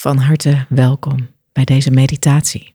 Van 0.00 0.18
harte 0.18 0.66
welkom 0.68 1.30
bij 1.52 1.64
deze 1.64 1.90
meditatie. 1.90 2.74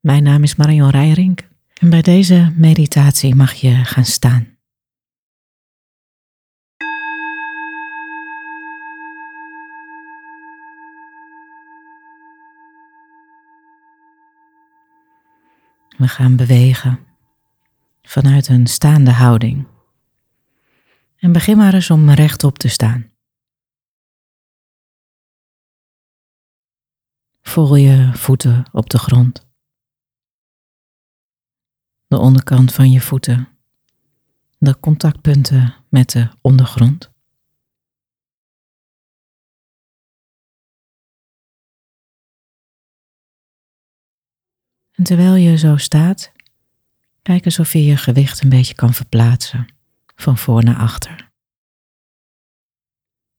Mijn 0.00 0.22
naam 0.22 0.42
is 0.42 0.54
Marion 0.54 0.90
Rijrink 0.90 1.48
en 1.74 1.90
bij 1.90 2.02
deze 2.02 2.52
meditatie 2.56 3.34
mag 3.34 3.52
je 3.52 3.84
gaan 3.84 4.04
staan. 4.04 4.56
We 15.96 16.08
gaan 16.08 16.36
bewegen 16.36 16.98
vanuit 18.02 18.48
een 18.48 18.66
staande 18.66 19.12
houding. 19.12 19.66
En 21.18 21.32
begin 21.32 21.56
maar 21.56 21.74
eens 21.74 21.90
om 21.90 22.10
rechtop 22.10 22.58
te 22.58 22.68
staan. 22.68 23.11
Voel 27.52 27.74
je 27.74 28.10
voeten 28.14 28.64
op 28.72 28.90
de 28.90 28.98
grond. 28.98 29.46
De 32.06 32.18
onderkant 32.18 32.72
van 32.72 32.90
je 32.90 33.00
voeten. 33.00 33.48
De 34.58 34.80
contactpunten 34.80 35.74
met 35.88 36.10
de 36.10 36.28
ondergrond. 36.40 37.10
En 44.90 45.04
terwijl 45.04 45.34
je 45.34 45.56
zo 45.56 45.76
staat, 45.76 46.32
kijk 47.22 47.44
eens 47.44 47.58
of 47.58 47.72
je 47.72 47.84
je 47.84 47.96
gewicht 47.96 48.42
een 48.42 48.48
beetje 48.48 48.74
kan 48.74 48.94
verplaatsen, 48.94 49.74
van 50.14 50.38
voor 50.38 50.64
naar 50.64 50.78
achter. 50.78 51.30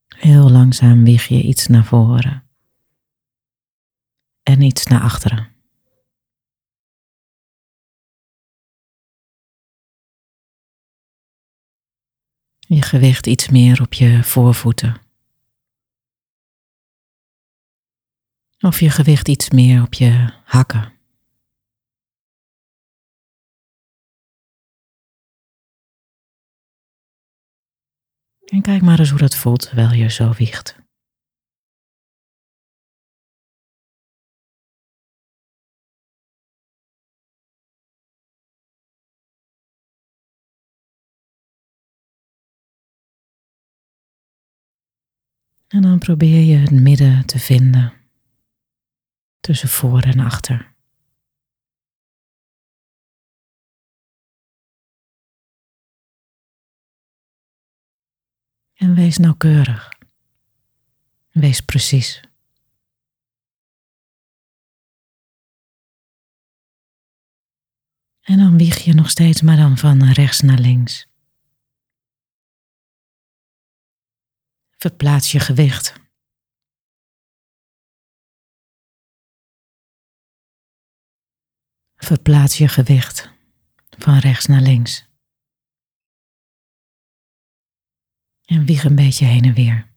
Heel 0.08 0.50
langzaam 0.50 1.04
wieg 1.04 1.26
je 1.26 1.42
iets 1.42 1.66
naar 1.66 1.84
voren 1.84 2.43
en 4.44 4.60
iets 4.60 4.86
naar 4.86 5.00
achteren. 5.00 5.52
Je 12.58 12.82
gewicht 12.82 13.26
iets 13.26 13.48
meer 13.48 13.82
op 13.82 13.92
je 13.92 14.24
voorvoeten. 14.24 15.02
Of 18.60 18.80
je 18.80 18.90
gewicht 18.90 19.28
iets 19.28 19.50
meer 19.50 19.82
op 19.82 19.94
je 19.94 20.32
hakken. 20.44 20.92
En 28.44 28.62
kijk 28.62 28.82
maar 28.82 28.98
eens 28.98 29.10
hoe 29.10 29.18
dat 29.18 29.34
voelt 29.34 29.60
terwijl 29.60 29.92
je 29.92 30.10
zo 30.10 30.32
wiegt. 30.32 30.83
En 45.74 45.82
dan 45.82 45.98
probeer 45.98 46.40
je 46.40 46.56
het 46.56 46.70
midden 46.70 47.26
te 47.26 47.38
vinden 47.38 47.92
tussen 49.40 49.68
voor 49.68 50.00
en 50.00 50.20
achter. 50.20 50.74
En 58.74 58.94
wees 58.94 59.16
nauwkeurig. 59.16 59.88
Wees 61.30 61.60
precies. 61.60 62.20
En 68.20 68.38
dan 68.38 68.56
wieg 68.56 68.78
je 68.78 68.94
nog 68.94 69.10
steeds 69.10 69.42
maar 69.42 69.56
dan 69.56 69.78
van 69.78 70.04
rechts 70.04 70.40
naar 70.40 70.58
links. 70.58 71.13
Verplaats 74.84 75.32
je 75.32 75.40
gewicht. 75.40 75.92
Verplaats 81.96 82.58
je 82.58 82.68
gewicht 82.68 83.30
van 83.98 84.18
rechts 84.18 84.46
naar 84.46 84.60
links. 84.60 85.08
En 88.44 88.64
wieg 88.64 88.84
een 88.84 88.94
beetje 88.94 89.24
heen 89.24 89.44
en 89.44 89.54
weer. 89.54 89.93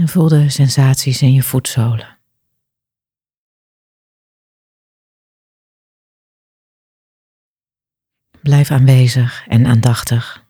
En 0.00 0.08
voel 0.08 0.28
de 0.28 0.48
sensaties 0.48 1.22
in 1.22 1.32
je 1.32 1.42
voetzolen. 1.42 2.18
Blijf 8.42 8.70
aanwezig 8.70 9.46
en 9.46 9.66
aandachtig. 9.66 10.46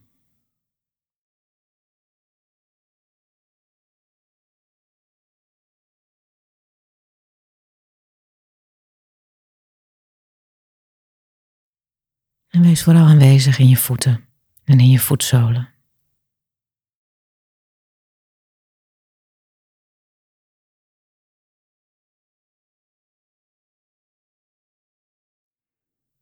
En 12.48 12.62
wees 12.62 12.82
vooral 12.82 13.06
aanwezig 13.06 13.58
in 13.58 13.68
je 13.68 13.76
voeten 13.76 14.28
en 14.64 14.80
in 14.80 14.88
je 14.88 14.98
voetzolen. 14.98 15.79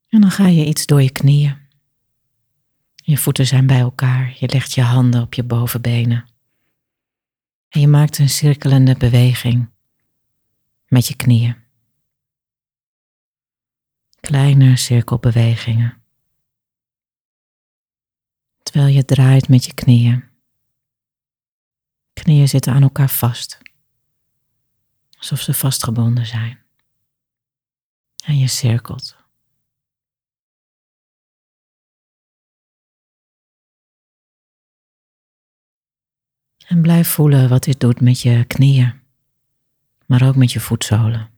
En 0.08 0.20
dan 0.20 0.30
ga 0.30 0.46
je 0.46 0.64
iets 0.64 0.86
door 0.86 1.02
je 1.02 1.12
knieën. 1.12 1.56
Je 2.94 3.18
voeten 3.18 3.46
zijn 3.46 3.66
bij 3.66 3.78
elkaar. 3.78 4.36
Je 4.38 4.48
legt 4.48 4.72
je 4.72 4.82
handen 4.82 5.22
op 5.22 5.34
je 5.34 5.44
bovenbenen. 5.44 6.28
En 7.68 7.80
je 7.80 7.88
maakt 7.88 8.18
een 8.18 8.28
cirkelende 8.28 8.96
beweging 8.96 9.70
met 10.86 11.06
je 11.06 11.16
knieën. 11.16 11.56
Kleine 14.20 14.76
cirkelbewegingen. 14.76 16.02
Terwijl 18.62 18.94
je 18.94 19.04
draait 19.04 19.48
met 19.48 19.64
je 19.64 19.74
knieën. 19.74 20.24
Knieën 22.12 22.48
zitten 22.48 22.72
aan 22.72 22.82
elkaar 22.82 23.10
vast. 23.10 23.58
Alsof 25.18 25.40
ze 25.40 25.54
vastgebonden 25.54 26.26
zijn. 26.26 26.58
En 28.24 28.38
je 28.38 28.46
cirkelt. 28.46 29.17
En 36.68 36.82
blijf 36.82 37.08
voelen 37.08 37.48
wat 37.48 37.62
dit 37.62 37.80
doet 37.80 38.00
met 38.00 38.20
je 38.20 38.44
knieën, 38.44 39.00
maar 40.06 40.26
ook 40.28 40.36
met 40.36 40.52
je 40.52 40.60
voetzolen. 40.60 41.30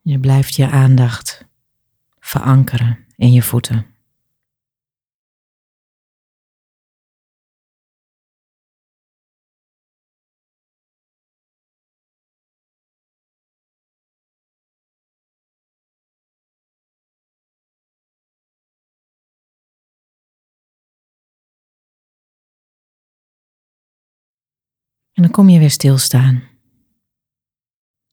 Je 0.00 0.18
blijft 0.18 0.54
je 0.54 0.70
aandacht 0.70 1.44
verankeren 2.18 3.06
in 3.16 3.32
je 3.32 3.42
voeten. 3.42 3.97
En 25.18 25.24
dan 25.24 25.32
kom 25.32 25.48
je 25.48 25.58
weer 25.58 25.70
stilstaan 25.70 26.48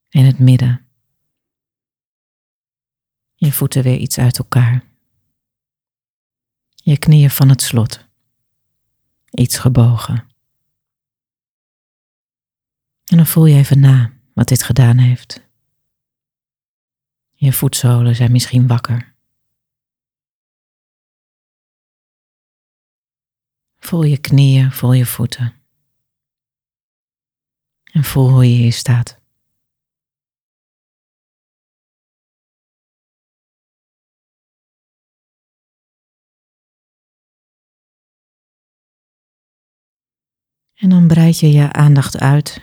in 0.10 0.26
het 0.26 0.40
midden. 0.40 0.88
Je 3.36 3.52
voeten 3.52 3.84
weer 3.84 3.98
iets 3.98 4.18
uit 4.18 4.38
elkaar. 4.38 4.84
Je 6.76 6.98
knieën 6.98 7.30
van 7.30 7.50
het 7.50 7.62
slot. 7.62 8.08
Iets 9.32 9.58
gebogen. 9.58 10.28
En 13.06 13.18
dan 13.18 13.26
voel 13.26 13.46
je 13.46 13.56
even 13.56 13.80
na 13.80 14.14
wat 14.34 14.48
dit 14.48 14.64
gedaan 14.64 14.98
heeft. 14.98 15.48
Je 17.34 17.54
voetzolen 17.54 18.16
zijn 18.16 18.32
misschien 18.32 18.68
wakker. 18.68 19.16
Voel 23.78 24.04
je 24.04 24.18
knieën, 24.18 24.72
voel 24.72 24.94
je 24.94 25.06
voeten. 25.06 25.65
En 27.96 28.04
voel 28.04 28.30
hoe 28.30 28.44
je 28.50 28.56
hier 28.56 28.74
staat. 28.74 29.20
En 40.74 40.90
dan 40.90 41.08
breid 41.08 41.40
je 41.40 41.52
je 41.52 41.72
aandacht 41.72 42.18
uit. 42.18 42.62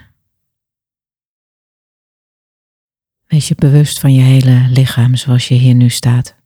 Wees 3.27 3.49
je 3.49 3.55
bewust 3.55 4.01
van 4.01 4.13
je 4.13 4.23
hele 4.23 4.69
lichaam 4.69 5.17
zoals 5.17 5.49
je 5.49 5.55
hier 5.55 5.75
nu 5.75 5.89
staat. 5.89 6.42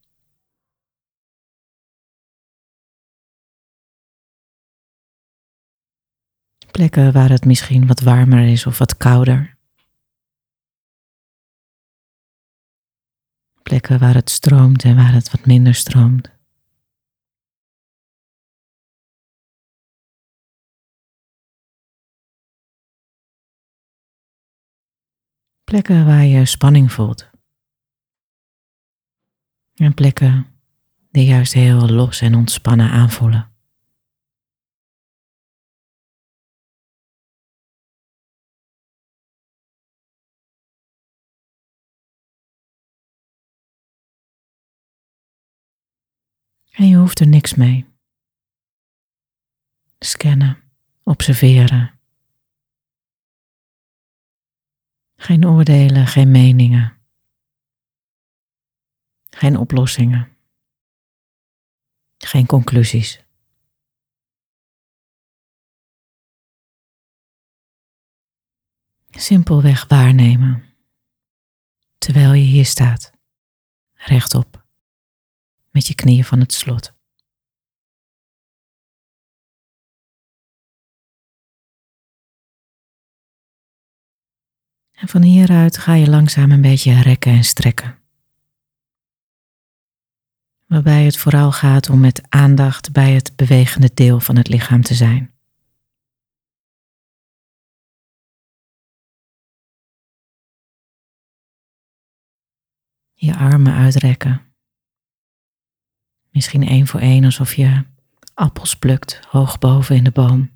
Plekken 6.77 7.13
waar 7.13 7.31
het 7.31 7.45
misschien 7.45 7.87
wat 7.87 8.01
warmer 8.01 8.47
is 8.49 8.67
of 8.67 8.79
wat 8.79 8.97
kouder. 8.97 9.59
Plekken 13.63 13.99
waar 13.99 14.15
het 14.15 14.31
stroomt 14.31 14.85
en 14.85 14.97
waar 14.97 15.13
het 15.13 15.31
wat 15.31 15.47
minder 15.47 15.75
stroomt. 15.75 16.31
Plekken 25.65 26.07
waar 26.07 26.25
je 26.25 26.45
spanning 26.45 26.93
voelt. 26.93 27.31
En 29.75 29.95
plekken 29.95 30.47
die 31.11 31.27
juist 31.27 31.53
heel 31.53 31.89
los 31.89 32.21
en 32.21 32.35
ontspannen 32.35 32.91
aanvoelen. 32.91 33.56
En 46.77 46.89
je 46.89 46.97
hoeft 46.97 47.21
er 47.21 47.27
niks 47.27 47.55
mee. 47.55 47.87
Scannen, 49.99 50.63
observeren. 51.03 52.01
Geen 55.17 55.47
oordelen, 55.47 56.07
geen 56.07 56.31
meningen. 56.31 57.01
Geen 59.31 59.57
oplossingen. 59.57 60.37
Geen 62.19 62.47
conclusies. 62.47 63.25
Simpelweg 69.11 69.87
waarnemen. 69.87 70.75
Terwijl 71.99 72.33
je 72.33 72.45
hier 72.45 72.67
staat, 72.67 73.13
rechtop, 73.93 74.66
met 75.77 75.87
je 75.87 75.95
knieën 75.95 76.25
van 76.25 76.41
het 76.41 76.53
slot. 76.53 76.95
En 84.93 85.09
van 85.09 85.23
hieruit 85.23 85.79
ga 85.79 85.95
je 85.95 86.11
langzaam 86.11 86.51
een 86.51 86.61
beetje 86.61 87.01
rekken 87.03 87.33
en 87.33 87.45
strekken. 87.45 87.99
Waarbij 90.67 91.05
het 91.05 91.17
vooral 91.17 91.53
gaat 91.53 91.91
om 91.91 92.01
met 92.01 92.23
aandacht 92.29 92.93
bij 92.93 93.13
het 93.13 93.37
bewegende 93.37 93.91
deel 93.95 94.21
van 94.21 94.37
het 94.37 94.49
lichaam 94.49 94.83
te 94.83 94.95
zijn. 94.95 95.35
Je 103.15 103.37
armen 103.37 103.75
uitrekken. 103.75 104.56
Misschien 106.37 106.63
één 106.63 106.87
voor 106.87 107.01
één 107.01 107.25
alsof 107.25 107.55
je 107.55 107.85
appels 108.35 108.75
plukt 108.75 109.21
hoog 109.29 109.59
boven 109.59 109.97
in 109.97 110.05
de 110.05 110.11
boom. 110.11 110.55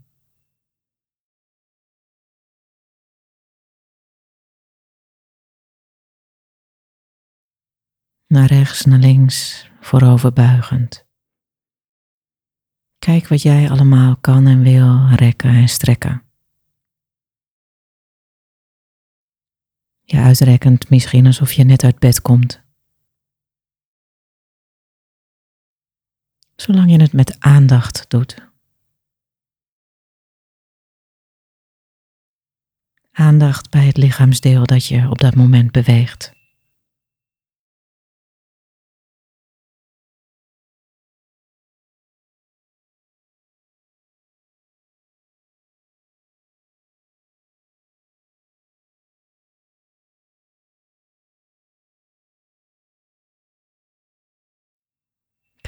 naar 8.27 8.47
rechts, 8.47 8.85
naar 8.85 8.99
links, 8.99 9.71
voorover 9.81 10.33
buigend. 10.33 11.07
Kijk 12.99 13.29
wat 13.29 13.43
jij 13.43 13.71
allemaal 13.71 14.17
kan 14.17 14.47
en 14.47 14.63
wil 14.63 15.09
rekken 15.09 15.51
en 15.51 15.69
strekken. 15.69 16.23
Je 20.01 20.17
uitrekkend 20.17 20.91
misschien 20.91 21.27
alsof 21.27 21.53
je 21.53 21.65
net 21.65 21.85
uit 21.85 21.99
bed 21.99 22.23
komt. 22.23 22.70
Zolang 26.61 26.91
je 26.91 27.01
het 27.01 27.13
met 27.13 27.37
aandacht 27.39 28.05
doet. 28.09 28.35
Aandacht 33.13 33.71
bij 33.71 33.87
het 33.87 33.97
lichaamsdeel 33.97 34.67
dat 34.67 34.87
je 34.87 35.11
op 35.11 35.19
dat 35.19 35.35
moment 35.35 35.73
beweegt. 35.73 36.33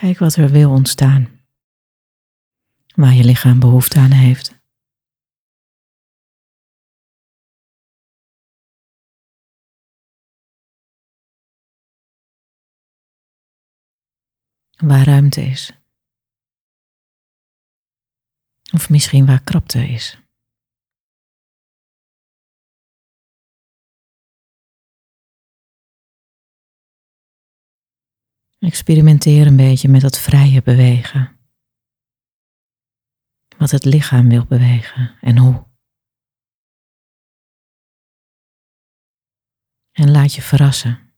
Kijk 0.02 0.18
wat 0.18 0.36
er 0.36 0.50
wil 0.50 0.70
ontstaan, 0.70 1.40
waar 2.94 3.14
je 3.14 3.24
lichaam 3.24 3.60
behoefte 3.60 3.98
aan 3.98 4.10
heeft. 4.10 4.60
Waar 14.76 15.04
ruimte 15.04 15.40
is. 15.40 15.72
Of 18.72 18.90
misschien 18.90 19.26
waar 19.26 19.42
krapte 19.42 19.88
is. 19.88 20.21
Experimenteer 28.62 29.46
een 29.46 29.56
beetje 29.56 29.88
met 29.88 30.00
dat 30.00 30.18
vrije 30.18 30.62
bewegen. 30.62 31.38
Wat 33.58 33.70
het 33.70 33.84
lichaam 33.84 34.28
wil 34.28 34.44
bewegen 34.44 35.16
en 35.20 35.38
hoe. 35.38 35.66
En 39.92 40.10
laat 40.10 40.34
je 40.34 40.42
verrassen. 40.42 41.11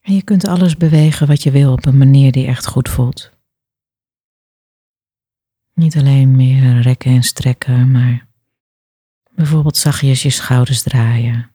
En 0.00 0.14
je 0.14 0.22
kunt 0.22 0.46
alles 0.46 0.76
bewegen 0.76 1.26
wat 1.26 1.42
je 1.42 1.50
wil 1.50 1.72
op 1.72 1.86
een 1.86 1.98
manier 1.98 2.32
die 2.32 2.46
echt 2.46 2.66
goed 2.66 2.88
voelt. 2.88 3.30
Niet 5.74 5.96
alleen 5.96 6.36
meer 6.36 6.80
rekken 6.80 7.10
en 7.10 7.22
strekken, 7.22 7.90
maar 7.90 8.26
bijvoorbeeld 9.30 9.76
zachtjes 9.76 10.22
je 10.22 10.30
schouders 10.30 10.82
draaien. 10.82 11.50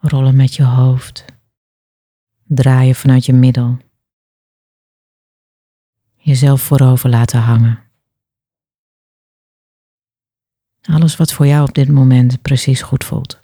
Rollen 0.00 0.36
met 0.36 0.54
je 0.54 0.64
hoofd. 0.64 1.24
Draaien 2.44 2.94
vanuit 2.94 3.26
je 3.26 3.32
middel. 3.32 3.78
Jezelf 6.16 6.62
voorover 6.62 7.10
laten 7.10 7.40
hangen. 7.40 7.82
Alles 10.82 11.16
wat 11.16 11.32
voor 11.32 11.46
jou 11.46 11.68
op 11.68 11.74
dit 11.74 11.88
moment 11.88 12.42
precies 12.42 12.82
goed 12.82 13.04
voelt. 13.04 13.41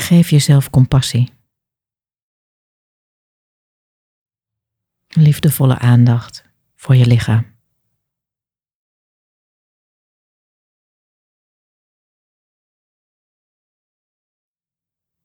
En 0.00 0.06
geef 0.06 0.30
jezelf 0.30 0.70
compassie. 0.70 1.32
Liefdevolle 5.08 5.78
aandacht 5.78 6.44
voor 6.74 6.96
je 6.96 7.06
lichaam. 7.06 7.58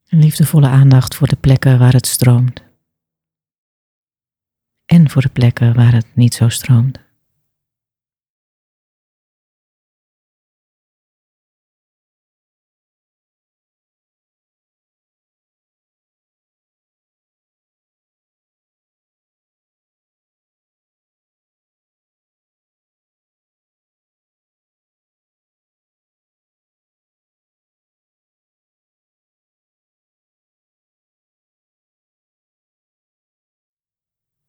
liefdevolle 0.03 0.67
aandacht 0.67 1.15
voor 1.15 1.27
de 1.27 1.35
plekken 1.35 1.79
waar 1.79 1.93
het 1.93 2.07
stroomt. 2.07 2.63
En 4.85 5.09
voor 5.09 5.21
de 5.21 5.29
plekken 5.29 5.73
waar 5.73 5.93
het 5.93 6.15
niet 6.15 6.33
zo 6.33 6.49
stroomt. 6.49 7.04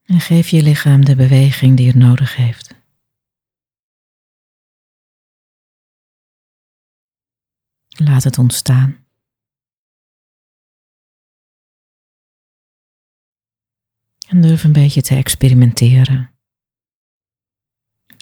En 0.06 0.20
geef 0.20 0.48
je 0.48 0.62
lichaam 0.62 1.04
de 1.04 1.16
beweging 1.16 1.76
die 1.76 1.86
het 1.86 1.96
nodig 1.96 2.36
heeft. 2.36 2.74
Laat 7.88 8.24
het 8.24 8.38
ontstaan. 8.38 9.06
En 14.28 14.40
durf 14.40 14.64
een 14.64 14.72
beetje 14.72 15.02
te 15.02 15.14
experimenteren, 15.14 16.34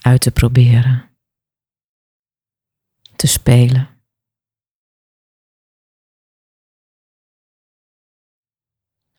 uit 0.02 0.20
te 0.20 0.30
proberen, 0.30 1.10
te 3.16 3.26
spelen. 3.26 3.88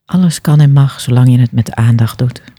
Alles 0.06 0.42
kan 0.42 0.60
en 0.60 0.72
mag 0.72 1.02
zolang 1.02 1.32
je 1.32 1.40
het 1.40 1.52
met 1.52 1.72
aandacht 1.72 2.18
doet. 2.18 2.55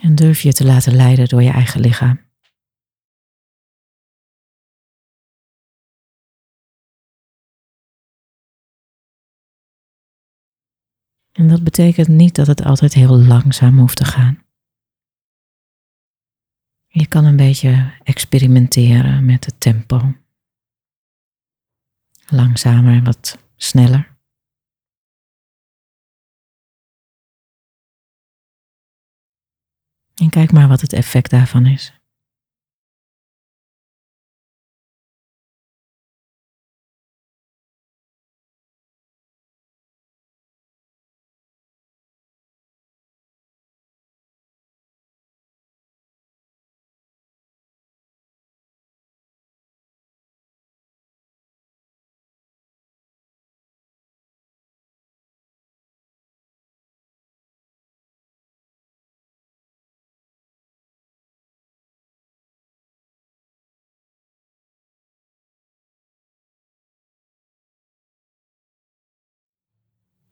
En 0.00 0.14
durf 0.14 0.40
je 0.40 0.52
te 0.52 0.64
laten 0.64 0.94
leiden 0.94 1.28
door 1.28 1.42
je 1.42 1.50
eigen 1.50 1.80
lichaam. 1.80 2.26
En 11.32 11.48
dat 11.48 11.64
betekent 11.64 12.08
niet 12.08 12.34
dat 12.34 12.46
het 12.46 12.64
altijd 12.64 12.94
heel 12.94 13.16
langzaam 13.18 13.78
hoeft 13.78 13.96
te 13.96 14.04
gaan. 14.04 14.42
Je 16.86 17.06
kan 17.06 17.24
een 17.24 17.36
beetje 17.36 17.92
experimenteren 18.02 19.24
met 19.24 19.44
het 19.44 19.60
tempo. 19.60 20.14
Langzamer 22.26 22.94
en 22.94 23.04
wat 23.04 23.38
sneller. 23.56 24.17
En 30.18 30.30
kijk 30.30 30.52
maar 30.52 30.68
wat 30.68 30.80
het 30.80 30.92
effect 30.92 31.30
daarvan 31.30 31.66
is. 31.66 31.97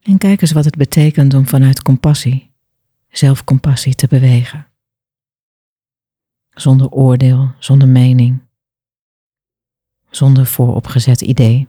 En 0.07 0.19
kijk 0.19 0.41
eens 0.41 0.53
wat 0.53 0.65
het 0.65 0.77
betekent 0.77 1.35
om 1.35 1.47
vanuit 1.47 1.83
compassie, 1.83 2.53
zelfcompassie 3.09 3.95
te 3.95 4.07
bewegen. 4.07 4.67
Zonder 6.51 6.91
oordeel, 6.91 7.55
zonder 7.59 7.89
mening, 7.89 8.43
zonder 10.11 10.47
vooropgezet 10.47 11.21
idee. 11.21 11.69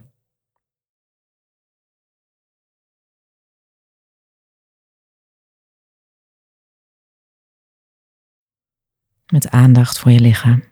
Met 9.26 9.48
aandacht 9.50 9.98
voor 9.98 10.10
je 10.10 10.20
lichaam. 10.20 10.62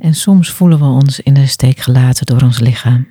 En 0.00 0.14
soms 0.14 0.50
voelen 0.50 0.78
we 0.78 0.84
ons 0.84 1.20
in 1.20 1.34
de 1.34 1.46
steek 1.46 1.78
gelaten 1.78 2.26
door 2.26 2.42
ons 2.42 2.58
lichaam. 2.58 3.08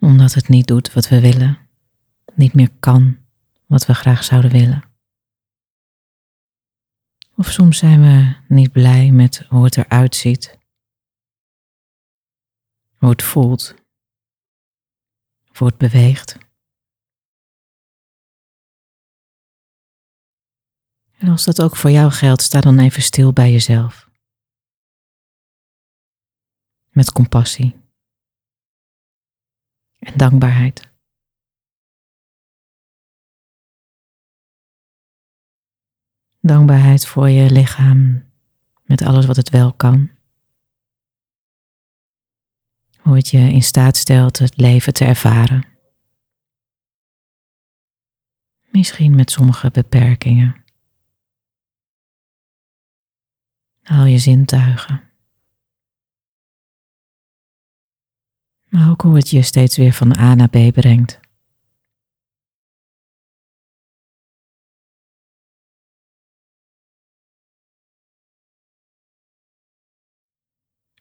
Omdat 0.00 0.34
het 0.34 0.48
niet 0.48 0.66
doet 0.66 0.92
wat 0.92 1.08
we 1.08 1.20
willen, 1.20 1.58
niet 2.34 2.54
meer 2.54 2.70
kan 2.80 3.18
wat 3.66 3.86
we 3.86 3.94
graag 3.94 4.24
zouden 4.24 4.50
willen. 4.50 4.84
Of 7.36 7.50
soms 7.50 7.78
zijn 7.78 8.00
we 8.00 8.36
niet 8.54 8.72
blij 8.72 9.10
met 9.10 9.44
hoe 9.48 9.64
het 9.64 9.76
eruit 9.76 10.16
ziet, 10.16 10.58
hoe 12.96 13.10
het 13.10 13.22
voelt, 13.22 13.74
hoe 15.52 15.66
het 15.66 15.76
beweegt. 15.76 16.38
En 21.18 21.28
als 21.28 21.44
dat 21.44 21.62
ook 21.62 21.76
voor 21.76 21.90
jou 21.90 22.10
geldt, 22.10 22.42
sta 22.42 22.60
dan 22.60 22.78
even 22.78 23.02
stil 23.02 23.32
bij 23.32 23.52
jezelf 23.52 24.10
met 26.92 27.12
compassie 27.12 27.80
en 29.98 30.16
dankbaarheid. 30.16 30.90
Dankbaarheid 36.40 37.06
voor 37.06 37.28
je 37.28 37.50
lichaam 37.50 38.30
met 38.84 39.02
alles 39.02 39.26
wat 39.26 39.36
het 39.36 39.50
wel 39.50 39.72
kan. 39.72 40.10
Hoe 42.98 43.16
het 43.16 43.28
je 43.28 43.38
in 43.38 43.62
staat 43.62 43.96
stelt 43.96 44.38
het 44.38 44.56
leven 44.56 44.92
te 44.92 45.04
ervaren. 45.04 45.66
Misschien 48.70 49.14
met 49.14 49.30
sommige 49.30 49.70
beperkingen. 49.70 50.64
Al 53.82 54.04
je 54.04 54.18
zintuigen. 54.18 55.11
Maar 58.72 58.90
ook 58.90 59.02
hoe 59.02 59.16
het 59.16 59.30
je 59.30 59.42
steeds 59.42 59.76
weer 59.76 59.92
van 59.92 60.18
A 60.18 60.34
naar 60.34 60.48
B 60.48 60.72
brengt. 60.72 61.20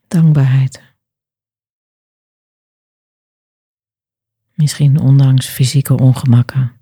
Dankbaarheid. 0.08 0.96
Misschien 4.54 5.00
ondanks 5.00 5.48
fysieke 5.48 5.94
ongemakken, 5.98 6.82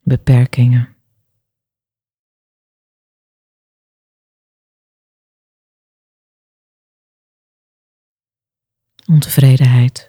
beperkingen. 0.00 0.95
Ontevredenheid 9.06 10.06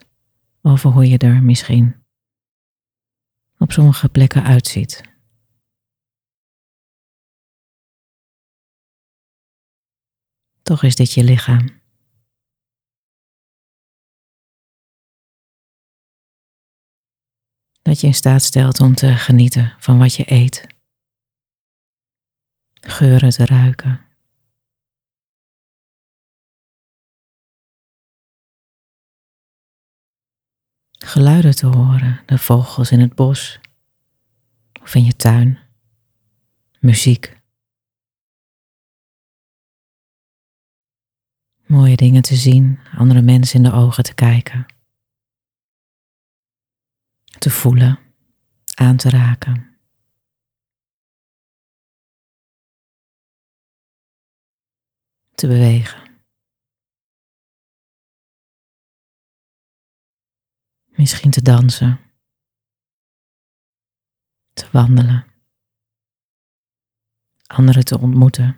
over 0.61 0.91
hoe 0.91 1.09
je 1.09 1.17
er 1.17 1.43
misschien 1.43 2.05
op 3.57 3.71
sommige 3.71 4.09
plekken 4.09 4.43
uitziet. 4.43 5.01
Toch 10.61 10.83
is 10.83 10.95
dit 10.95 11.13
je 11.13 11.23
lichaam. 11.23 11.81
Dat 17.81 18.01
je 18.01 18.07
in 18.07 18.13
staat 18.13 18.43
stelt 18.43 18.79
om 18.79 18.95
te 18.95 19.15
genieten 19.15 19.75
van 19.79 19.97
wat 19.97 20.13
je 20.13 20.31
eet. 20.31 20.67
Geuren 22.73 23.29
te 23.29 23.45
ruiken. 23.45 24.06
Geluiden 31.07 31.55
te 31.55 31.65
horen, 31.65 32.21
de 32.25 32.37
vogels 32.37 32.91
in 32.91 32.99
het 32.99 33.15
bos 33.15 33.59
of 34.81 34.95
in 34.95 35.05
je 35.05 35.15
tuin. 35.15 35.59
Muziek. 36.79 37.41
Mooie 41.65 41.95
dingen 41.95 42.21
te 42.21 42.35
zien, 42.35 42.79
andere 42.97 43.21
mensen 43.21 43.63
in 43.63 43.69
de 43.69 43.75
ogen 43.75 44.03
te 44.03 44.13
kijken. 44.13 44.65
Te 47.37 47.49
voelen, 47.49 47.99
aan 48.73 48.97
te 48.97 49.09
raken. 49.09 49.77
Te 55.35 55.47
bewegen. 55.47 56.06
Misschien 60.97 61.31
te 61.31 61.41
dansen. 61.41 61.99
Te 64.53 64.67
wandelen. 64.71 65.25
Anderen 67.47 67.85
te 67.85 67.99
ontmoeten. 67.99 68.55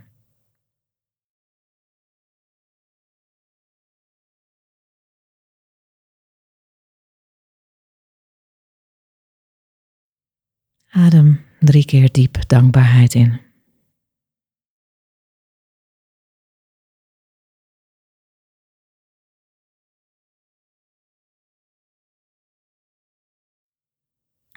Adem 10.89 11.45
drie 11.59 11.85
keer 11.85 12.11
diep 12.11 12.47
dankbaarheid 12.47 13.13
in. 13.13 13.48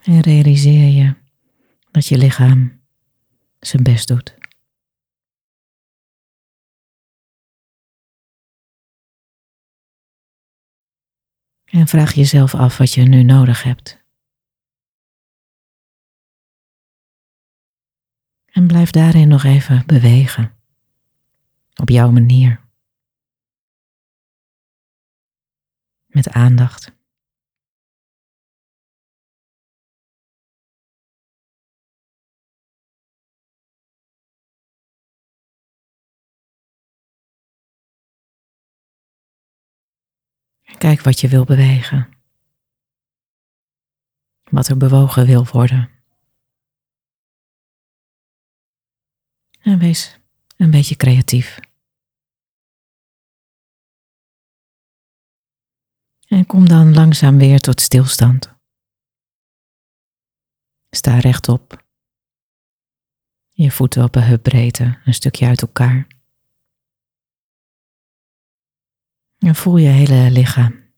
En 0.02 0.20
realiseer 0.20 0.88
je 0.88 1.14
dat 1.90 2.06
je 2.06 2.18
lichaam 2.18 2.80
zijn 3.60 3.82
best 3.82 4.08
doet. 4.08 4.36
En 11.64 11.86
vraag 11.86 12.12
jezelf 12.12 12.54
af 12.54 12.78
wat 12.78 12.92
je 12.92 13.02
nu 13.02 13.22
nodig 13.22 13.62
hebt. 13.62 14.00
En 18.46 18.66
blijf 18.66 18.90
daarin 18.90 19.28
nog 19.28 19.44
even 19.44 19.86
bewegen. 19.86 20.56
Op 21.74 21.88
jouw 21.88 22.10
manier. 22.10 22.60
Met 26.06 26.28
aandacht. 26.28 26.92
Kijk 40.82 41.00
wat 41.00 41.20
je 41.20 41.28
wil 41.28 41.44
bewegen. 41.44 42.12
Wat 44.50 44.68
er 44.68 44.76
bewogen 44.76 45.26
wil 45.26 45.46
worden. 45.46 45.90
En 49.60 49.78
wees 49.78 50.18
een 50.56 50.70
beetje 50.70 50.96
creatief. 50.96 51.58
En 56.26 56.46
kom 56.46 56.68
dan 56.68 56.94
langzaam 56.94 57.38
weer 57.38 57.60
tot 57.60 57.80
stilstand. 57.80 58.54
Sta 60.90 61.18
rechtop. 61.18 61.84
Je 63.50 63.70
voeten 63.70 64.04
op 64.04 64.14
een 64.14 64.22
heupbreedte, 64.22 65.00
een 65.04 65.14
stukje 65.14 65.46
uit 65.46 65.62
elkaar. 65.62 66.21
En 69.52 69.58
voel 69.58 69.76
je 69.76 69.88
hele 69.88 70.30
lichaam. 70.30 70.92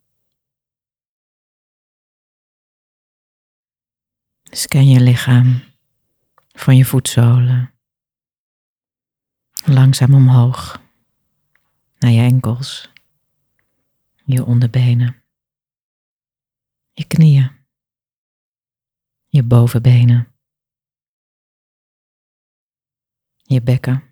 Scan 4.42 4.88
je 4.88 5.00
lichaam 5.00 5.62
van 6.52 6.76
je 6.76 6.84
voetzolen. 6.84 7.74
Langzaam 9.64 10.14
omhoog. 10.14 10.82
Naar 11.98 12.10
je 12.10 12.20
enkels, 12.20 12.92
je 14.24 14.44
onderbenen, 14.44 15.22
je 16.92 17.06
knieën, 17.06 17.50
je 19.26 19.42
bovenbenen, 19.42 20.34
je 23.36 23.62
bekken. 23.62 24.02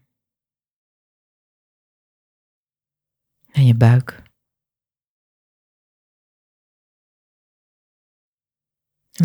En 3.52 3.66
je 3.66 3.74
buik. 3.74 4.30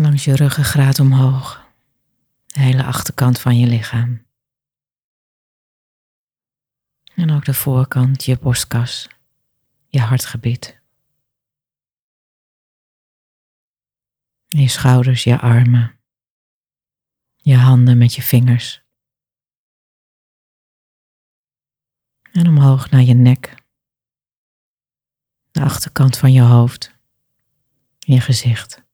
Langs 0.00 0.24
je 0.24 0.36
ruggengraat 0.36 0.98
omhoog, 0.98 1.66
de 2.46 2.60
hele 2.60 2.84
achterkant 2.84 3.40
van 3.40 3.58
je 3.58 3.66
lichaam. 3.66 4.26
En 7.14 7.30
ook 7.30 7.44
de 7.44 7.54
voorkant, 7.54 8.24
je 8.24 8.38
borstkas, 8.38 9.08
je 9.88 10.00
hartgebied. 10.00 10.80
Je 14.46 14.68
schouders, 14.68 15.24
je 15.24 15.38
armen, 15.38 15.98
je 17.36 17.56
handen 17.56 17.98
met 17.98 18.14
je 18.14 18.22
vingers. 18.22 18.82
En 22.32 22.48
omhoog 22.48 22.90
naar 22.90 23.02
je 23.02 23.14
nek, 23.14 23.54
de 25.50 25.60
achterkant 25.60 26.18
van 26.18 26.32
je 26.32 26.42
hoofd, 26.42 26.94
je 27.98 28.20
gezicht. 28.20 28.86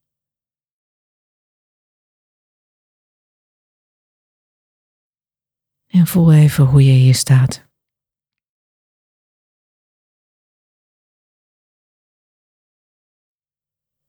En 5.95 6.07
voel 6.07 6.33
even 6.33 6.65
hoe 6.65 6.85
je 6.85 6.93
hier 6.93 7.15
staat. 7.15 7.67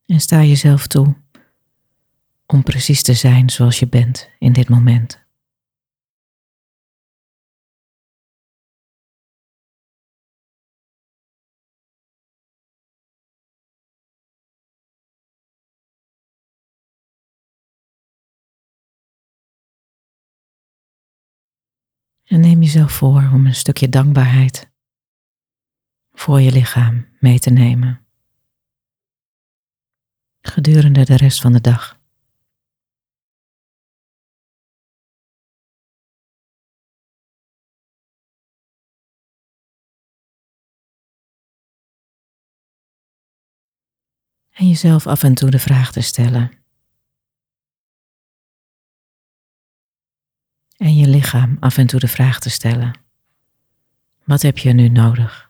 En 0.05 0.19
sta 0.19 0.43
jezelf 0.43 0.87
toe 0.87 1.15
om 2.45 2.63
precies 2.63 3.01
te 3.01 3.13
zijn 3.13 3.49
zoals 3.49 3.79
je 3.79 3.87
bent 3.87 4.29
in 4.39 4.53
dit 4.53 4.69
moment. 4.69 5.24
En 22.25 22.39
neem 22.39 22.61
jezelf 22.61 22.91
voor 22.91 23.29
om 23.33 23.45
een 23.45 23.55
stukje 23.55 23.89
dankbaarheid 23.89 24.71
voor 26.11 26.41
je 26.41 26.51
lichaam 26.51 27.07
mee 27.19 27.39
te 27.39 27.49
nemen 27.49 28.05
gedurende 30.47 31.05
de 31.05 31.15
rest 31.15 31.41
van 31.41 31.53
de 31.53 31.61
dag. 31.61 31.99
En 44.51 44.67
jezelf 44.67 45.07
af 45.07 45.23
en 45.23 45.33
toe 45.33 45.49
de 45.49 45.59
vraag 45.59 45.91
te 45.91 46.01
stellen. 46.01 46.64
Af 51.59 51.77
en 51.77 51.87
toe 51.87 51.99
de 51.99 52.07
vraag 52.07 52.39
te 52.39 52.49
stellen. 52.49 52.91
Wat 54.23 54.41
heb 54.41 54.57
je 54.57 54.73
nu 54.73 54.87
nodig? 54.89 55.44